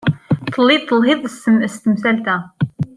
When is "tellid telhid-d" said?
0.53-1.23